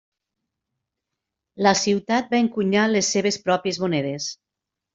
[1.67, 4.35] La ciutat va encunyar les seves pròpies monedes.